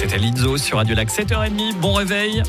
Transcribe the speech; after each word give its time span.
C'était 0.00 0.16
Lizzo 0.16 0.56
sur 0.56 0.78
Radio 0.78 0.94
Lac 0.94 1.10
7h30. 1.10 1.74
Bon 1.74 1.92
réveil. 1.92 2.42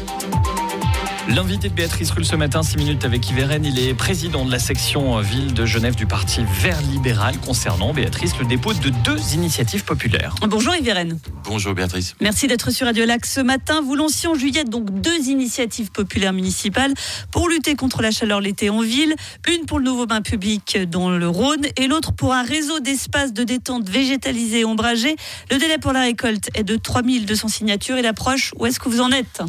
L'invité 1.29 1.69
de 1.69 1.75
Béatrice 1.75 2.09
Rulle 2.09 2.25
ce 2.25 2.35
matin, 2.35 2.63
6 2.63 2.77
minutes 2.77 3.05
avec 3.05 3.29
Yveren, 3.29 3.63
il 3.63 3.77
est 3.77 3.93
président 3.93 4.43
de 4.43 4.51
la 4.51 4.57
section 4.57 5.19
ville 5.19 5.53
de 5.53 5.67
Genève 5.67 5.95
du 5.95 6.07
parti 6.07 6.41
Vert 6.61 6.81
Libéral 6.81 7.37
concernant, 7.37 7.93
Béatrice, 7.93 8.37
le 8.39 8.45
dépôt 8.45 8.73
de 8.73 8.89
deux 8.89 9.33
initiatives 9.33 9.83
populaires. 9.83 10.33
Bonjour 10.41 10.75
Yveren. 10.75 11.19
Bonjour 11.43 11.75
Béatrice. 11.75 12.15
Merci 12.21 12.47
d'être 12.47 12.71
sur 12.71 12.87
Radio 12.87 13.05
Lac 13.05 13.27
ce 13.27 13.39
matin. 13.39 13.81
Vous 13.85 13.95
lanciez 13.95 14.29
en 14.29 14.33
juillet 14.33 14.63
donc 14.63 14.89
deux 15.01 15.29
initiatives 15.29 15.91
populaires 15.91 16.33
municipales 16.33 16.93
pour 17.31 17.47
lutter 17.49 17.75
contre 17.75 18.01
la 18.01 18.09
chaleur 18.09 18.41
l'été 18.41 18.71
en 18.71 18.81
ville. 18.81 19.13
Une 19.47 19.67
pour 19.67 19.77
le 19.77 19.85
nouveau 19.85 20.07
bain 20.07 20.21
public 20.21 20.79
dans 20.89 21.11
le 21.11 21.29
Rhône 21.29 21.67
et 21.77 21.87
l'autre 21.87 22.13
pour 22.13 22.33
un 22.33 22.43
réseau 22.43 22.79
d'espaces 22.79 23.31
de 23.31 23.43
détente 23.43 23.87
végétalisés 23.87 24.61
et 24.61 24.65
ombragés. 24.65 25.15
Le 25.51 25.59
délai 25.59 25.77
pour 25.77 25.93
la 25.93 26.01
récolte 26.01 26.49
est 26.55 26.63
de 26.63 26.77
3200 26.77 27.47
signatures 27.47 27.97
et 27.97 28.01
l'approche, 28.01 28.53
où 28.57 28.65
est-ce 28.65 28.79
que 28.79 28.89
vous 28.89 29.01
en 29.01 29.11
êtes? 29.11 29.43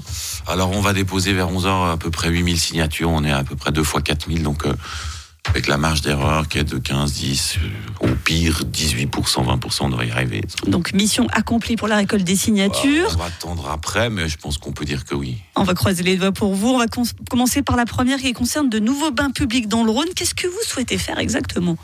Alors 0.46 0.70
on 0.72 0.82
va 0.82 0.92
déposer 0.92 1.32
vers 1.32 1.48
11 1.48 1.61
à 1.66 1.96
peu 1.98 2.10
près 2.10 2.28
8000 2.30 2.58
signatures. 2.58 3.10
On 3.10 3.24
est 3.24 3.32
à 3.32 3.44
peu 3.44 3.56
près 3.56 3.72
deux 3.72 3.84
fois 3.84 4.02
4000. 4.02 4.42
Donc, 4.42 4.66
euh, 4.66 4.72
avec 5.48 5.66
la 5.66 5.76
marge 5.76 6.02
d'erreur 6.02 6.48
qui 6.48 6.58
est 6.58 6.64
de 6.64 6.78
15, 6.78 7.12
10, 7.12 7.56
euh, 7.58 8.08
au 8.08 8.14
pire 8.14 8.62
18%, 8.64 9.44
20%, 9.44 9.84
on 9.84 9.88
devrait 9.90 10.06
y 10.06 10.10
arriver. 10.10 10.42
Donc, 10.66 10.92
mission 10.92 11.26
accomplie 11.32 11.76
pour 11.76 11.88
la 11.88 11.96
récolte 11.96 12.22
des 12.24 12.36
signatures. 12.36 13.10
on 13.12 13.16
va 13.16 13.24
attendre 13.24 13.68
après, 13.68 14.08
mais 14.08 14.28
je 14.28 14.38
pense 14.38 14.56
qu'on 14.58 14.72
peut 14.72 14.84
dire 14.84 15.04
que 15.04 15.14
oui. 15.14 15.38
On 15.56 15.64
va 15.64 15.74
croiser 15.74 16.04
les 16.04 16.16
doigts 16.16 16.32
pour 16.32 16.54
vous. 16.54 16.68
On 16.68 16.78
va 16.78 16.86
commencer 17.28 17.62
par 17.62 17.76
la 17.76 17.84
première 17.84 18.18
qui 18.18 18.32
concerne 18.32 18.70
de 18.70 18.78
nouveaux 18.78 19.10
bains 19.10 19.30
publics 19.30 19.68
dans 19.68 19.84
le 19.84 19.90
Rhône. 19.90 20.08
Qu'est-ce 20.14 20.34
que 20.34 20.46
vous 20.46 20.62
souhaitez 20.64 20.96
faire 20.96 21.18
exactement? 21.18 21.76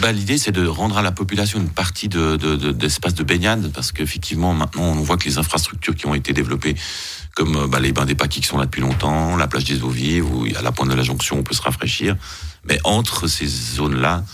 Bah, 0.00 0.12
L'idée, 0.12 0.36
c'est 0.36 0.52
de 0.52 0.66
rendre 0.66 0.98
à 0.98 1.02
la 1.02 1.12
population 1.12 1.60
une 1.60 1.70
partie 1.70 2.08
d'espace 2.08 3.14
de, 3.14 3.22
de 3.22 3.24
baignade, 3.24 3.70
parce 3.72 3.92
qu'effectivement, 3.92 4.54
maintenant, 4.54 4.82
on 4.82 5.02
voit 5.02 5.16
que 5.16 5.24
les 5.24 5.38
infrastructures 5.38 5.94
qui 5.94 6.06
ont 6.06 6.14
été 6.14 6.32
développées 6.32 6.74
comme 7.34 7.56
euh, 7.56 7.66
bah, 7.66 7.80
les 7.80 7.92
bains 7.92 8.06
des 8.06 8.14
paquis 8.14 8.40
qui 8.40 8.46
sont 8.46 8.58
là 8.58 8.64
depuis 8.64 8.80
longtemps, 8.80 9.36
la 9.36 9.46
plage 9.46 9.64
des 9.64 9.82
eaux 9.82 9.90
vives, 9.90 10.24
où 10.24 10.46
à 10.56 10.62
la 10.62 10.72
pointe 10.72 10.88
de 10.88 10.94
la 10.94 11.02
jonction, 11.02 11.38
on 11.38 11.42
peut 11.42 11.54
se 11.54 11.62
rafraîchir. 11.62 12.16
Mais 12.68 12.78
entre 12.84 13.26
ces 13.26 13.46
zones-là, 13.46 14.24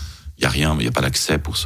il 0.41 0.43
n'y 0.43 0.47
a 0.47 0.51
rien, 0.51 0.75
il 0.79 0.83
n'y 0.83 0.89
a 0.89 0.93
pas 0.93 1.03
d'accès 1.03 1.39
pour, 1.39 1.59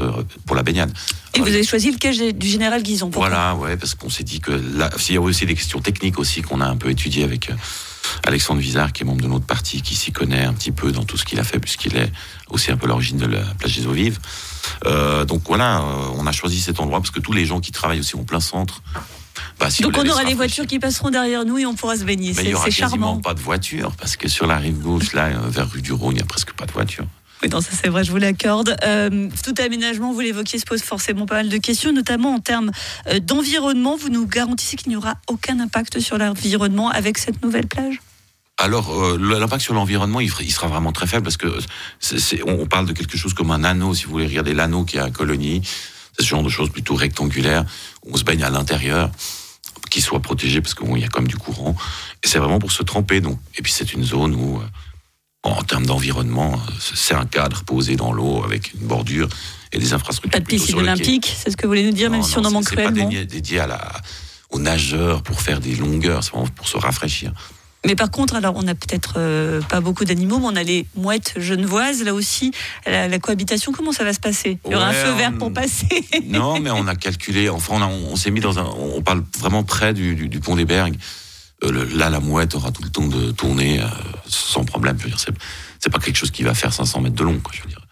pour 0.47 0.57
la 0.57 0.65
baignade. 0.65 0.93
Et 1.35 1.41
vous 1.41 1.47
avez 1.47 1.63
choisi 1.63 1.93
le 1.93 1.97
quai 1.97 2.33
du 2.33 2.49
général 2.49 2.83
Guison 2.83 3.09
Voilà, 3.13 3.55
ouais, 3.55 3.77
parce 3.77 3.95
qu'on 3.95 4.11
s'est 4.11 4.25
dit 4.25 4.41
que 4.41 4.51
là, 4.51 4.91
il 5.09 5.15
y 5.15 5.17
a 5.17 5.21
aussi 5.21 5.47
des 5.47 5.55
questions 5.55 5.81
techniques 5.81 6.19
aussi 6.19 6.43
qu'on 6.43 6.61
a 6.61 6.67
un 6.67 6.77
peu 6.77 6.91
étudiées 6.91 7.23
avec 7.23 7.51
euh, 7.51 7.55
Alexandre 8.27 8.61
Vizard, 8.61 8.93
qui 8.93 9.05
est 9.05 9.07
membre 9.07 9.23
de 9.23 9.29
notre 9.29 9.47
parti, 9.47 9.81
qui 9.81 9.95
s'y 9.95 10.11
connaît 10.11 10.45
un 10.45 10.53
petit 10.53 10.73
peu 10.73 10.91
dans 10.91 11.05
tout 11.05 11.17
ce 11.17 11.25
qu'il 11.25 11.39
a 11.39 11.45
fait, 11.45 11.61
puisqu'il 11.61 11.97
est 11.97 12.11
aussi 12.49 12.73
un 12.73 12.77
peu 12.77 12.89
l'origine 12.89 13.19
de 13.19 13.27
la 13.27 13.43
plage 13.59 13.77
des 13.77 13.87
eaux 13.87 13.93
vives. 13.93 14.19
Euh, 14.87 15.25
donc 15.25 15.43
voilà, 15.47 15.85
on 16.17 16.27
a 16.27 16.33
choisi 16.33 16.61
cet 16.61 16.81
endroit 16.81 16.99
parce 16.99 17.13
que 17.13 17.21
tous 17.21 17.33
les 17.33 17.47
gens 17.47 17.61
qui 17.61 17.71
travaillent 17.71 18.01
aussi 18.01 18.17
en 18.17 18.25
plein 18.25 18.41
centre 18.41 18.83
bah, 19.59 19.69
Donc 19.81 19.97
on 19.97 20.09
aura 20.09 20.25
les 20.25 20.35
voitures 20.35 20.67
qui 20.67 20.79
passeront 20.79 21.11
derrière 21.11 21.45
nous 21.45 21.59
et 21.59 21.67
on 21.67 21.75
pourra 21.75 21.97
se 21.97 22.05
baigner. 22.05 22.35
C'est 22.35 22.71
charmant. 22.71 23.19
pas 23.19 23.35
de 23.35 23.41
voitures 23.41 23.93
parce 23.97 24.17
que 24.17 24.29
sur 24.29 24.47
la 24.47 24.59
rive 24.59 24.81
gauche, 24.81 25.13
là, 25.13 25.27
euh, 25.27 25.49
vers 25.49 25.71
rue 25.71 25.83
du 25.83 25.93
Rhône, 25.93 26.13
il 26.13 26.17
n'y 26.17 26.23
a 26.23 26.27
presque 26.27 26.53
pas 26.53 26.67
de 26.67 26.73
voitures. 26.73 27.07
Oui, 27.43 27.49
non, 27.49 27.61
ça 27.61 27.71
c'est 27.73 27.89
vrai, 27.89 28.05
je 28.05 28.11
vous 28.11 28.17
l'accorde. 28.17 28.77
Euh, 28.85 29.29
tout 29.45 29.55
aménagement, 29.63 30.13
vous 30.13 30.21
l'évoquiez, 30.21 30.59
se 30.59 30.65
pose 30.65 30.83
forcément 30.83 31.27
pas 31.27 31.37
mal 31.37 31.49
de 31.49 31.57
questions, 31.59 31.93
notamment 31.93 32.35
en 32.35 32.41
termes 32.41 32.71
euh, 33.09 33.21
d'environnement. 33.21 33.97
Vous 33.97 34.09
nous 34.09 34.27
garantissez 34.27 34.77
qu'il 34.77 34.89
n'y 34.91 34.97
aura 34.97 35.15
aucun 35.29 35.61
impact 35.61 36.01
sur 36.01 36.19
l'environnement 36.19 36.91
avec 36.91 37.19
cette 37.19 37.43
nouvelle 37.43 37.67
plage? 37.67 38.01
Alors, 38.57 39.19
l'impact 39.19 39.63
sur 39.63 39.75
l'environnement, 39.75 40.21
il, 40.21 40.31
sera 40.31 40.69
vraiment 40.69 40.93
très 40.93 41.09
faible 41.09 41.25
parce 41.25 41.37
que 41.37 41.49
on 42.47 42.67
parle 42.67 42.87
de 42.87 42.93
quelque 42.93 43.19
chose 43.19 43.35
comme 43.35 43.51
un 43.51 43.65
anneau, 43.65 43.95
si 43.95 44.05
vous 44.05 44.13
voulez 44.13 44.29
regarder 44.29 44.55
l'anneau 44.55 44.85
qui 44.85 44.97
est 44.97 45.01
à 45.01 45.11
Colonie. 45.11 45.61
C'est 46.17 46.23
ce 46.23 46.29
genre 46.29 46.45
de 46.45 46.49
choses 46.49 46.71
plutôt 46.71 46.95
rectangulaires. 46.95 47.65
On 48.07 48.17
se 48.17 48.23
baigne 48.23 48.45
à 48.45 48.51
l'intérieur 48.51 49.11
qui 49.95 50.01
soit 50.01 50.19
protégé 50.19 50.61
parce 50.61 50.75
qu'il 50.75 50.99
y 50.99 51.05
a 51.05 51.09
quand 51.09 51.21
même 51.21 51.29
du 51.29 51.37
courant. 51.37 51.77
Et 52.25 52.27
c'est 52.27 52.41
vraiment 52.41 52.59
pour 52.59 52.73
se 52.73 52.83
tremper. 52.83 53.21
Donc. 53.21 53.39
Et 53.57 53.63
puis 53.63 53.71
c'est 53.71 53.93
une 53.93 54.03
zone 54.03 54.35
où, 54.35 54.59
euh, 54.59 54.65
en 55.45 55.63
termes 55.63 55.87
d'environnement, 55.87 56.55
euh, 56.55 56.73
c'est 56.97 57.15
un 57.15 57.27
cadre 57.27 57.63
posé 57.63 57.95
dans 57.95 58.13
l'eau 58.13 58.43
avec 58.43 58.75
une 58.75 58.89
bordure 58.89 59.29
et 59.71 59.79
des 59.79 59.93
infrastructures. 59.93 60.33
Pas 60.33 60.45
de 60.45 60.49
piscine 60.49 60.79
olympique, 60.79 61.33
c'est 61.39 61.49
ce 61.49 61.57
que 61.57 61.63
vous 61.63 61.69
voulez 61.69 61.85
nous 61.85 61.93
dire, 61.93 62.11
même 62.11 62.25
si 62.25 62.37
on 62.39 62.45
en 62.45 62.51
manque 62.51 62.65
cruellement. 62.65 63.09
C'est 63.09 63.19
pas 63.19 63.25
dédié, 63.25 63.61
à 63.61 63.69
la, 63.69 63.93
aux 64.51 64.59
nageurs 64.59 65.23
pour 65.23 65.41
faire 65.41 65.61
des 65.61 65.77
longueurs, 65.77 66.25
c'est 66.25 66.33
vraiment 66.33 66.49
pour 66.49 66.67
se 66.67 66.77
rafraîchir. 66.77 67.33
Mais 67.85 67.95
par 67.95 68.11
contre, 68.11 68.35
alors 68.35 68.55
on 68.57 68.63
n'a 68.63 68.75
peut-être 68.75 69.15
euh, 69.19 69.61
pas 69.63 69.81
beaucoup 69.81 70.05
d'animaux, 70.05 70.39
mais 70.39 70.47
on 70.47 70.57
a 70.57 70.63
les 70.63 70.87
mouettes 70.97 71.35
genevoises. 71.37 72.03
Là 72.03 72.15
aussi, 72.15 72.53
la, 72.87 73.19
cohabitation, 73.19 73.73
comment 73.73 73.93
ça 73.93 74.05
va 74.05 74.13
se 74.13 74.21
passer? 74.21 74.59
Il 74.65 74.73
y 74.73 74.75
aura 74.75 74.89
un 74.89 74.93
feu 74.93 75.13
vert 75.13 75.33
pour 75.39 75.53
passer 75.53 76.05
Non, 76.25 76.61
mais 76.61 76.71
on 76.71 76.87
a 76.87 76.95
calculé. 76.95 77.49
Enfin, 77.49 77.81
on, 77.83 78.17
s'est 78.17 78.31
mis 78.31 78.41
dans 78.41 78.59
un. 78.59 78.65
On 78.65 79.03
parle 79.03 79.23
vraiment 79.39 79.65
près 79.65 79.93
du, 79.93 80.41
pont 80.43 80.57
des 80.57 80.65
Bergues. 80.65 80.97
Euh, 81.63 81.87
là, 81.95 82.11
la 82.11 82.21
mouette 82.21 82.55
aura 82.55 82.73
tout 82.73 82.83
le 82.83 82.91
temps 82.91 83.07
de 83.07 83.31
tourner 83.31 83.81
euh, 83.81 83.87
sans 84.27 84.65
problème. 84.65 84.97
Je 84.99 85.05
veux 85.05 85.11
dire, 85.11 85.21
c'est 85.79 85.91
pas 85.91 85.99
quelque 85.99 86.17
chose 86.17 86.31
qui 86.31 86.43
va 86.43 86.55
faire 86.55 86.73
500 86.73 87.01
mètres 87.01 87.17
de 87.17 87.25
long. 87.25 87.39
Quoi, 87.41 87.53
je 87.55 87.63
veux 87.63 87.69
dire. 87.69 87.84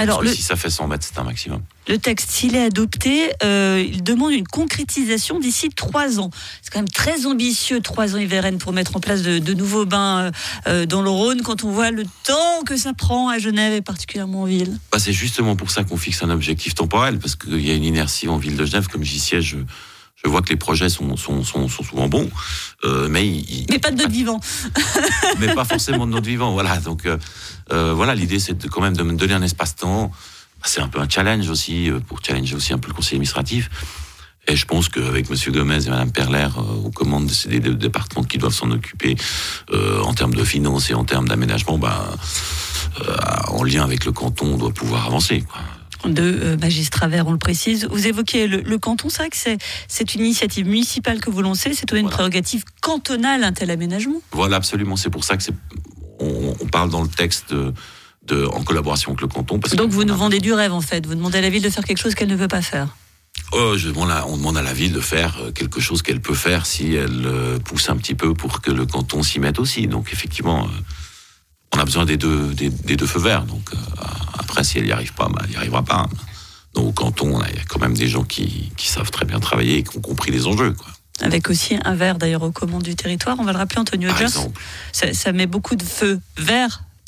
Alors, 0.00 0.22
si 0.26 0.42
ça 0.42 0.56
fait 0.56 0.70
100 0.70 0.88
mètres, 0.88 1.06
c'est 1.08 1.18
un 1.18 1.24
maximum. 1.24 1.60
Le 1.88 1.98
texte, 1.98 2.30
s'il 2.30 2.56
est 2.56 2.64
adopté, 2.64 3.30
euh, 3.42 3.84
il 3.86 4.02
demande 4.02 4.32
une 4.32 4.46
concrétisation 4.46 5.38
d'ici 5.38 5.70
trois 5.70 6.20
ans. 6.20 6.30
C'est 6.62 6.72
quand 6.72 6.78
même 6.78 6.88
très 6.88 7.26
ambitieux, 7.26 7.80
trois 7.80 8.14
ans 8.14 8.18
IVRN, 8.18 8.58
pour 8.58 8.72
mettre 8.72 8.96
en 8.96 9.00
place 9.00 9.22
de, 9.22 9.54
nouveaux 9.54 9.86
bains 9.86 10.20
euh, 10.20 10.30
euh, 10.68 10.86
dans 10.86 11.02
le 11.02 11.10
Rhône, 11.10 11.42
quand 11.42 11.64
on 11.64 11.70
voit 11.70 11.90
le 11.90 12.04
temps 12.24 12.62
que 12.64 12.76
ça 12.76 12.92
prend 12.92 13.28
à 13.28 13.38
Genève 13.38 13.72
et 13.72 13.82
particulièrement 13.82 14.42
en 14.42 14.46
ville. 14.46 14.78
Bah, 14.92 14.98
c'est 14.98 15.12
justement 15.12 15.56
pour 15.56 15.70
ça 15.70 15.84
qu'on 15.84 15.96
fixe 15.96 16.22
un 16.22 16.30
objectif 16.30 16.74
temporel, 16.74 17.18
parce 17.18 17.36
qu'il 17.36 17.66
y 17.66 17.70
a 17.70 17.74
une 17.74 17.84
inertie 17.84 18.28
en 18.28 18.38
ville 18.38 18.56
de 18.56 18.64
Genève, 18.64 18.86
comme 18.88 19.04
j'y 19.04 19.18
siège 19.18 19.40
je 19.50 19.56
vois 20.28 20.42
que 20.42 20.50
les 20.50 20.56
projets 20.56 20.88
sont, 20.88 21.16
sont, 21.16 21.42
sont, 21.44 21.68
souvent 21.68 22.08
bons, 22.08 22.28
euh, 22.84 23.08
mais 23.08 23.42
mais 23.70 23.78
pas 23.78 23.90
de 23.90 23.96
notre 23.96 24.12
vivant. 24.12 24.40
mais 25.40 25.54
pas 25.54 25.64
forcément 25.64 26.06
de 26.06 26.12
notre 26.12 26.26
vivant. 26.26 26.52
Voilà. 26.52 26.76
Donc 26.78 27.06
euh, 27.06 27.16
euh, 27.72 27.94
voilà, 27.94 28.14
l'idée 28.14 28.38
c'est 28.38 28.68
quand 28.68 28.82
même 28.82 28.96
de 28.96 29.02
me 29.02 29.14
donner 29.14 29.34
un 29.34 29.42
espace-temps. 29.42 30.10
C'est 30.64 30.82
un 30.82 30.88
peu 30.88 31.00
un 31.00 31.08
challenge 31.08 31.48
aussi 31.48 31.90
pour 32.06 32.20
challenger 32.22 32.54
aussi 32.54 32.74
un 32.74 32.78
peu 32.78 32.88
le 32.88 32.94
conseil 32.94 33.16
administratif. 33.16 33.70
Et 34.46 34.56
je 34.56 34.66
pense 34.66 34.88
qu'avec 34.88 35.30
Monsieur 35.30 35.52
Gomez 35.52 35.86
et 35.86 35.90
Madame 35.90 36.12
Perler 36.12 36.48
aux 36.84 36.90
commandes 36.90 37.26
de 37.26 37.32
ces 37.32 37.60
deux 37.60 37.74
départements 37.74 38.24
qui 38.24 38.36
doivent 38.36 38.54
s'en 38.54 38.70
occuper 38.70 39.16
en 39.72 40.12
termes 40.12 40.34
de 40.34 40.44
finances 40.44 40.90
et 40.90 40.94
en 40.94 41.04
termes 41.04 41.28
d'aménagement, 41.28 41.78
ben, 41.78 41.94
en 43.48 43.62
lien 43.62 43.84
avec 43.84 44.04
le 44.04 44.12
canton, 44.12 44.54
on 44.54 44.56
doit 44.58 44.72
pouvoir 44.72 45.06
avancer. 45.06 45.42
Quoi 45.42 45.60
de 46.04 46.22
euh, 46.22 46.56
magistrats 46.56 47.08
verts, 47.08 47.26
on 47.26 47.32
le 47.32 47.38
précise. 47.38 47.86
Vous 47.90 48.06
évoquez 48.06 48.46
le, 48.46 48.78
canton, 48.78 49.08
c'est 49.08 49.18
vrai 49.18 49.30
que 49.30 49.36
c'est 49.88 50.14
une 50.14 50.22
initiative 50.22 50.66
municipale 50.66 51.20
que 51.20 51.30
vous 51.30 51.42
lancez, 51.42 51.74
c'est 51.74 51.90
une 51.92 52.08
prérogative 52.08 52.64
cantonale, 52.80 53.44
un 53.44 53.52
tel 53.52 53.70
aménagement 53.70 54.20
Voilà, 54.32 54.56
absolument. 54.56 54.96
C'est 54.96 55.10
pour 55.10 55.24
ça 55.24 55.36
que 55.36 55.44
on, 56.18 56.54
on, 56.60 56.66
parle 56.66 56.90
dans 56.90 57.02
le 57.02 57.08
texte 57.08 57.52
de, 57.52 58.46
en 58.46 58.62
collaboration 58.62 59.10
avec 59.10 59.22
le 59.22 59.28
canton. 59.28 59.58
Donc 59.76 59.90
vous 59.90 60.04
nous 60.04 60.16
vendez 60.16 60.38
du 60.38 60.52
rêve 60.52 60.72
en 60.72 60.80
fait, 60.80 61.06
vous 61.06 61.14
demandez 61.14 61.38
à 61.38 61.42
la 61.42 61.50
ville 61.50 61.62
de 61.62 61.70
faire 61.70 61.84
quelque 61.84 62.00
chose 62.00 62.14
qu'elle 62.14 62.28
ne 62.28 62.36
veut 62.36 62.48
pas 62.48 62.62
faire 62.62 62.96
Oh, 63.52 63.74
je 63.76 63.88
demande 63.88 64.10
on 64.28 64.36
demande 64.36 64.56
à 64.56 64.62
la 64.62 64.72
ville 64.72 64.92
de 64.92 65.00
faire 65.00 65.38
euh, 65.40 65.50
quelque 65.50 65.80
chose 65.80 66.02
qu'elle 66.02 66.20
peut 66.20 66.34
faire 66.34 66.66
si 66.66 66.94
elle 66.94 67.26
euh, 67.26 67.58
pousse 67.58 67.88
un 67.88 67.96
petit 67.96 68.14
peu 68.14 68.34
pour 68.34 68.60
que 68.60 68.70
le 68.70 68.86
canton 68.86 69.22
s'y 69.22 69.40
mette 69.40 69.58
aussi. 69.58 69.86
Donc 69.86 70.12
effectivement, 70.12 70.68
on 71.74 71.78
a 71.78 71.84
besoin 71.84 72.04
des 72.04 72.16
deux, 72.16 72.52
des, 72.54 72.70
deux 72.70 73.06
feux 73.06 73.20
verts. 73.20 73.44
Donc 73.44 73.70
après, 74.50 74.64
si 74.64 74.78
elle 74.78 74.86
n'y 74.86 74.92
arrive 74.92 75.14
pas, 75.14 75.28
bah, 75.28 75.42
elle 75.44 75.50
n'y 75.50 75.56
arrivera 75.56 75.84
pas. 75.84 76.08
Donc 76.74 76.86
au 76.86 76.92
canton, 76.92 77.40
il 77.48 77.56
y 77.56 77.60
a 77.60 77.64
quand 77.68 77.78
même 77.78 77.94
des 77.94 78.08
gens 78.08 78.24
qui, 78.24 78.72
savent 78.78 79.10
très 79.10 79.24
bien 79.24 79.38
travailler 79.38 79.78
et 79.78 79.82
qui 79.84 79.96
ont 79.96 80.00
compris 80.00 80.32
les 80.32 80.48
enjeux. 80.48 80.72
Quoi. 80.72 80.88
Avec 81.20 81.50
aussi 81.50 81.76
un 81.84 81.94
verre 81.94 82.18
d'ailleurs 82.18 82.42
aux 82.42 82.50
commandes 82.50 82.82
du 82.82 82.96
territoire, 82.96 83.36
on 83.38 83.44
va 83.44 83.52
le 83.52 83.58
rappeler, 83.58 83.78
Antonio 83.78 84.10
Jones. 84.18 84.50
Ça, 84.92 85.12
ça 85.14 85.32
met 85.32 85.46
beaucoup 85.46 85.76
de 85.76 85.84
feux 85.84 86.18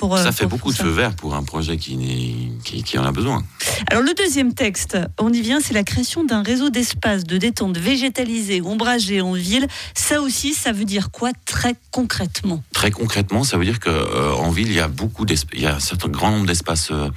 verts 0.09 0.23
ça 0.23 0.29
euh, 0.29 0.33
fait 0.33 0.47
beaucoup 0.47 0.73
de 0.73 0.77
feu 0.77 0.89
vert 0.89 1.15
pour 1.15 1.35
un 1.35 1.43
projet 1.43 1.77
qui, 1.77 2.51
qui, 2.65 2.99
en 2.99 3.05
a 3.05 3.13
besoin. 3.13 3.43
Alors 3.91 4.03
le 4.03 4.15
deuxième 4.15 4.55
texte, 4.55 4.99
on 5.19 5.33
y 5.33 5.41
vient, 5.41 5.61
c'est 5.61 5.75
la 5.75 5.85
création 5.85 6.25
d'un 6.25 6.43
réseau 6.43 6.71
d'espaces 6.71 7.25
de 7.25 7.39
détente 7.39 7.79
végétalisés, 7.79 8.61
ombragés 8.63 9.21
en 9.21 9.33
ville. 9.33 9.67
Ça 9.95 10.21
aussi, 10.21 10.55
ça 10.55 10.73
veut 10.73 10.85
dire 10.85 11.11
quoi 11.11 11.31
très 11.45 11.75
concrètement? 11.91 12.63
Très 12.73 12.91
concrètement, 12.91 13.45
ça 13.45 13.57
veut 13.57 13.65
dire 13.65 13.81
qu'en 13.81 13.91
euh, 13.91 14.53
ville, 14.53 14.69
il 14.69 14.75
y 14.75 14.81
a 14.81 14.89
beaucoup 14.89 15.27
il 15.53 15.61
y 15.61 15.67
a 15.67 15.77
un 15.77 15.81
certain 15.81 16.09
grand 16.09 16.31
nombre 16.31 16.47
d'espaces 16.47 16.91
euh, 16.91 17.11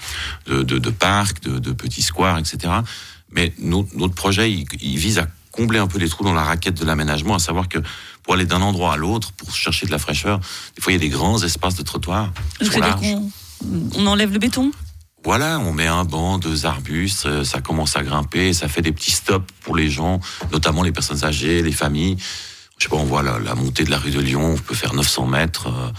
de, 0.47 0.63
de, 0.63 0.89
parcs, 0.89 1.41
de, 1.41 1.71
petits 1.71 2.01
squares, 2.01 2.37
etc. 2.37 2.73
Mais 3.31 3.53
notre, 3.59 3.95
notre 3.97 4.13
projet, 4.13 4.51
il 4.51 4.97
vise 4.97 5.19
à 5.19 5.27
combler 5.55 5.79
un 5.79 5.87
peu 5.87 5.97
les 5.97 6.09
trous 6.09 6.23
dans 6.23 6.33
la 6.33 6.43
raquette 6.43 6.75
de 6.75 6.85
l'aménagement, 6.85 7.35
à 7.35 7.39
savoir 7.39 7.69
que 7.69 7.79
pour 8.23 8.33
aller 8.33 8.45
d'un 8.45 8.61
endroit 8.61 8.93
à 8.93 8.97
l'autre, 8.97 9.31
pour 9.33 9.53
chercher 9.55 9.85
de 9.85 9.91
la 9.91 9.99
fraîcheur, 9.99 10.39
des 10.75 10.81
fois 10.81 10.91
il 10.91 10.95
y 10.95 10.97
a 10.97 11.01
des 11.01 11.09
grands 11.09 11.41
espaces 11.41 11.75
de 11.75 11.83
trottoir. 11.83 12.31
On, 13.95 14.05
enlève 14.05 14.31
le 14.31 14.39
béton? 14.39 14.71
Voilà, 15.23 15.59
on 15.59 15.73
met 15.73 15.87
un 15.87 16.03
banc, 16.03 16.37
deux 16.37 16.65
arbustes, 16.65 17.25
euh, 17.25 17.43
ça 17.43 17.61
commence 17.61 17.95
à 17.95 18.03
grimper, 18.03 18.53
ça 18.53 18.67
fait 18.67 18.81
des 18.81 18.91
petits 18.91 19.11
stops 19.11 19.47
pour 19.61 19.75
les 19.75 19.89
gens, 19.89 20.19
notamment 20.51 20.83
les 20.83 20.91
personnes 20.91 21.23
âgées, 21.23 21.63
les 21.63 21.71
familles. 21.71 22.17
Je 22.77 22.83
sais 22.83 22.89
pas, 22.89 22.97
on 22.97 23.05
voit 23.05 23.23
la, 23.23 23.55
montée 23.55 23.85
de 23.85 23.89
la 23.89 23.97
rue 23.97 24.11
de 24.11 24.19
Lyon, 24.19 24.53
on 24.53 24.57
peut 24.57 24.75
faire 24.75 24.93
900 24.93 25.25
mètres. 25.25 25.67
Euh, 25.67 25.91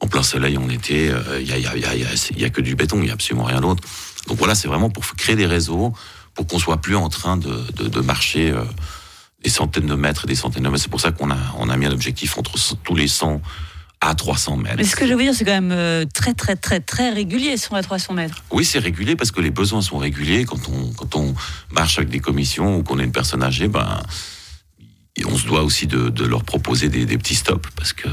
en 0.00 0.06
plein 0.06 0.22
soleil 0.22 0.58
en 0.58 0.68
été, 0.68 1.14
il 1.40 1.46
n'y 1.46 1.52
a, 1.52 1.76
y 1.76 2.44
a, 2.44 2.50
que 2.50 2.60
du 2.60 2.74
béton, 2.74 2.98
il 2.98 3.04
n'y 3.04 3.10
a 3.10 3.14
absolument 3.14 3.44
rien 3.44 3.60
d'autre. 3.60 3.82
Donc 4.26 4.36
voilà, 4.36 4.54
c'est 4.54 4.68
vraiment 4.68 4.90
pour 4.90 5.04
créer 5.14 5.36
des 5.36 5.46
réseaux, 5.46 5.94
pour 6.34 6.46
qu'on 6.46 6.58
soit 6.58 6.80
plus 6.80 6.96
en 6.96 7.08
train 7.08 7.36
de, 7.36 8.00
marcher 8.00 8.50
euh, 8.50 8.64
des 9.42 9.50
centaines 9.50 9.86
de 9.86 9.94
mètres 9.94 10.24
et 10.24 10.28
des 10.28 10.34
centaines 10.34 10.64
de 10.64 10.68
mètres. 10.68 10.82
C'est 10.82 10.90
pour 10.90 11.00
ça 11.00 11.12
qu'on 11.12 11.30
a, 11.30 11.38
on 11.58 11.68
a 11.68 11.76
mis 11.76 11.86
un 11.86 11.92
objectif 11.92 12.36
entre 12.38 12.54
tous 12.82 12.94
les 12.94 13.08
100 13.08 13.40
à 14.00 14.14
300 14.14 14.56
mètres. 14.56 14.76
Mais 14.76 14.84
ce 14.84 14.96
que 14.96 15.06
je 15.06 15.14
veux 15.14 15.22
dire, 15.22 15.34
c'est 15.34 15.44
quand 15.44 15.52
même 15.52 15.72
euh, 15.72 16.04
très, 16.12 16.34
très, 16.34 16.56
très, 16.56 16.80
très 16.80 17.10
régulier, 17.10 17.56
100 17.56 17.74
à 17.76 17.82
300 17.82 18.14
mètres. 18.14 18.42
Oui, 18.50 18.64
c'est 18.64 18.78
régulier 18.78 19.16
parce 19.16 19.30
que 19.30 19.40
les 19.40 19.50
besoins 19.50 19.80
sont 19.80 19.98
réguliers. 19.98 20.44
Quand 20.44 20.68
on, 20.68 20.92
quand 20.92 21.16
on 21.16 21.34
marche 21.70 21.98
avec 21.98 22.10
des 22.10 22.20
commissions 22.20 22.76
ou 22.76 22.82
qu'on 22.82 22.98
est 22.98 23.04
une 23.04 23.12
personne 23.12 23.42
âgée, 23.42 23.68
ben, 23.68 24.02
on 25.24 25.38
se 25.38 25.46
doit 25.46 25.62
aussi 25.62 25.86
de, 25.86 26.10
de 26.10 26.24
leur 26.24 26.44
proposer 26.44 26.88
des, 26.88 27.06
des, 27.06 27.16
petits 27.16 27.36
stops 27.36 27.68
parce 27.76 27.92
que 27.92 28.08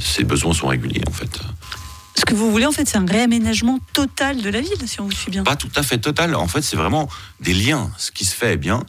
ces 0.00 0.24
besoins 0.24 0.54
sont 0.54 0.68
réguliers, 0.68 1.02
en 1.06 1.12
fait. 1.12 1.40
Ce 2.28 2.34
que 2.34 2.38
vous 2.38 2.50
voulez, 2.50 2.66
en 2.66 2.72
fait, 2.72 2.86
c'est 2.86 2.98
un 2.98 3.06
réaménagement 3.06 3.78
total 3.94 4.42
de 4.42 4.50
la 4.50 4.60
ville, 4.60 4.86
si 4.86 5.00
on 5.00 5.04
vous 5.04 5.12
suit 5.12 5.30
bien. 5.30 5.44
Pas 5.44 5.56
tout 5.56 5.70
à 5.74 5.82
fait 5.82 5.96
total. 5.96 6.34
En 6.34 6.46
fait, 6.46 6.60
c'est 6.60 6.76
vraiment 6.76 7.08
des 7.40 7.54
liens. 7.54 7.90
Ce 7.96 8.10
qui 8.10 8.26
se 8.26 8.34
fait 8.34 8.52
est 8.52 8.58
bien. 8.58 8.84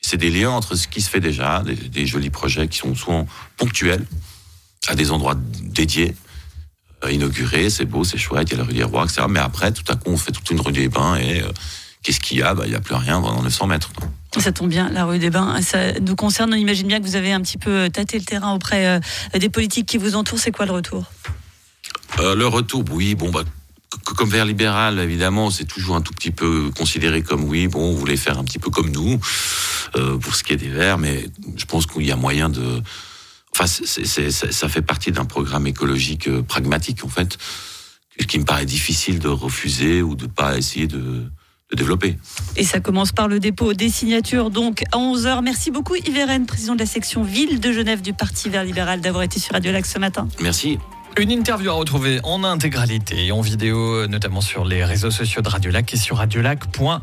C'est 0.00 0.16
des 0.16 0.30
liens 0.30 0.50
entre 0.50 0.74
ce 0.74 0.88
qui 0.88 1.00
se 1.00 1.08
fait 1.08 1.20
déjà, 1.20 1.62
des, 1.62 1.76
des 1.76 2.06
jolis 2.06 2.30
projets 2.30 2.66
qui 2.66 2.78
sont 2.78 2.96
souvent 2.96 3.28
ponctuels, 3.56 4.04
à 4.88 4.96
des 4.96 5.12
endroits 5.12 5.36
dédiés, 5.60 6.16
euh, 7.04 7.12
inaugurés, 7.12 7.70
c'est 7.70 7.84
beau, 7.84 8.02
c'est 8.02 8.18
chouette, 8.18 8.48
il 8.50 8.54
y 8.54 8.54
a 8.56 8.58
la 8.58 8.64
rue 8.64 8.74
des 8.74 8.82
Rois, 8.82 9.04
etc. 9.04 9.26
Mais 9.30 9.38
après, 9.38 9.70
tout 9.70 9.84
à 9.86 9.94
coup, 9.94 10.10
on 10.10 10.16
fait 10.16 10.32
toute 10.32 10.50
une 10.50 10.60
rue 10.60 10.72
des 10.72 10.88
Bains 10.88 11.14
et 11.18 11.40
euh, 11.40 11.52
qu'est-ce 12.02 12.18
qu'il 12.18 12.38
y 12.38 12.42
a? 12.42 12.52
Bah, 12.52 12.64
Il 12.66 12.70
n'y 12.70 12.76
a 12.76 12.80
plus 12.80 12.96
rien 12.96 13.20
dans 13.20 13.42
900 13.42 13.68
mètres. 13.68 13.92
Ça 14.38 14.50
tombe 14.50 14.70
bien, 14.70 14.90
la 14.90 15.04
rue 15.04 15.20
des 15.20 15.30
Bains. 15.30 15.62
Ça 15.62 16.00
nous 16.00 16.16
concerne, 16.16 16.52
on 16.52 16.56
imagine 16.56 16.88
bien 16.88 16.98
que 16.98 17.04
vous 17.06 17.14
avez 17.14 17.30
un 17.32 17.42
petit 17.42 17.58
peu 17.58 17.88
tâté 17.90 18.18
le 18.18 18.24
terrain 18.24 18.52
auprès 18.52 18.86
euh, 18.88 19.38
des 19.38 19.50
politiques 19.50 19.86
qui 19.86 19.98
vous 19.98 20.16
entourent. 20.16 20.40
C'est 20.40 20.50
quoi 20.50 20.66
le 20.66 20.72
retour? 20.72 21.04
Euh, 22.22 22.34
Le 22.34 22.46
retour, 22.46 22.84
oui, 22.90 23.14
bon, 23.14 23.30
bah, 23.30 23.44
comme 24.04 24.30
vert 24.30 24.44
libéral, 24.44 24.98
évidemment, 24.98 25.50
c'est 25.50 25.64
toujours 25.64 25.96
un 25.96 26.00
tout 26.00 26.12
petit 26.12 26.30
peu 26.30 26.70
considéré 26.76 27.22
comme 27.22 27.44
oui, 27.44 27.68
bon, 27.68 27.90
on 27.90 27.94
voulait 27.94 28.16
faire 28.16 28.38
un 28.38 28.44
petit 28.44 28.58
peu 28.58 28.70
comme 28.70 28.90
nous 28.90 29.20
euh, 29.96 30.16
pour 30.18 30.34
ce 30.34 30.42
qui 30.42 30.52
est 30.52 30.56
des 30.56 30.68
verts, 30.68 30.98
mais 30.98 31.26
je 31.56 31.64
pense 31.64 31.86
qu'il 31.86 32.06
y 32.06 32.12
a 32.12 32.16
moyen 32.16 32.48
de. 32.48 32.82
Enfin, 33.54 33.66
ça 33.66 34.68
fait 34.68 34.82
partie 34.82 35.12
d'un 35.12 35.26
programme 35.26 35.66
écologique 35.66 36.28
euh, 36.28 36.42
pragmatique, 36.42 37.04
en 37.04 37.08
fait, 37.08 37.36
qui 38.26 38.38
me 38.38 38.44
paraît 38.44 38.64
difficile 38.64 39.18
de 39.18 39.28
refuser 39.28 40.00
ou 40.00 40.14
de 40.14 40.26
pas 40.26 40.56
essayer 40.56 40.86
de, 40.86 41.24
développer. 41.74 42.18
Et 42.56 42.64
ça 42.64 42.80
commence 42.80 43.12
par 43.12 43.28
le 43.28 43.40
dépôt 43.40 43.72
des 43.72 43.88
signatures, 43.88 44.50
donc 44.50 44.82
à 44.92 44.98
11h. 44.98 45.42
Merci 45.42 45.70
beaucoup, 45.70 45.94
Yves 45.94 46.44
président 46.46 46.74
de 46.74 46.80
la 46.80 46.86
section 46.86 47.22
Ville 47.22 47.60
de 47.60 47.72
Genève 47.72 48.02
du 48.02 48.12
Parti 48.12 48.50
Vert 48.50 48.64
Libéral, 48.64 49.00
d'avoir 49.00 49.22
été 49.22 49.40
sur 49.40 49.52
Radio 49.52 49.72
Lac 49.72 49.86
ce 49.86 49.98
matin. 49.98 50.28
Merci. 50.40 50.78
Une 51.18 51.30
interview 51.30 51.70
à 51.70 51.74
retrouver 51.74 52.20
en 52.22 52.42
intégralité 52.42 53.26
et 53.26 53.32
en 53.32 53.42
vidéo, 53.42 54.06
notamment 54.06 54.40
sur 54.40 54.64
les 54.64 54.82
réseaux 54.82 55.10
sociaux 55.10 55.42
de 55.42 55.48
Radio 55.48 55.70
Lac 55.70 55.92
et 55.92 55.98
sur 55.98 56.16
radiolac.ca. 56.16 57.02